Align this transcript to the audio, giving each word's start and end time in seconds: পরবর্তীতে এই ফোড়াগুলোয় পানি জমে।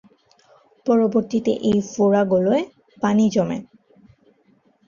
পরবর্তীতে 0.85 1.51
এই 1.69 1.79
ফোড়াগুলোয় 1.91 2.63
পানি 3.01 3.25
জমে। 3.29 3.57